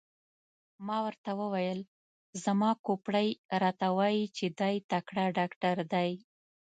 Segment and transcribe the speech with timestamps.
[0.85, 1.79] ما ورته وویل:
[2.43, 3.29] زما کوپړۍ
[3.61, 6.11] راته وایي چې دی تکړه ډاکټر دی.